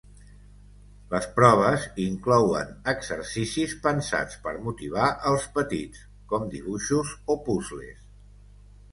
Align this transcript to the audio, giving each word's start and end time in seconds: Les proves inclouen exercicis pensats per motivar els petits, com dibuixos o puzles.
Les 1.09 1.25
proves 1.33 1.83
inclouen 2.05 2.71
exercicis 2.93 3.75
pensats 3.83 4.39
per 4.45 4.53
motivar 4.69 5.09
els 5.33 5.45
petits, 5.59 6.01
com 6.33 6.47
dibuixos 6.55 7.13
o 7.35 7.37
puzles. 7.51 8.01